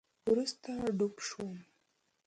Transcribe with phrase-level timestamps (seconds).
[0.27, 1.55] وروسته ډوب شوم